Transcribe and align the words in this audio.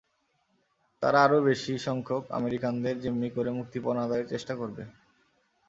তারা 1.03 1.19
আরও 1.23 1.39
বেশি 1.49 1.73
সংখ্যক 1.87 2.23
আমেরিকানদের 2.31 2.95
জিম্মি 3.03 3.29
করে 3.35 3.49
মুক্তিপণ 3.57 3.95
আদায়ের 3.97 4.27
চেষ্টা 4.33 4.53
করবে। 4.55 4.83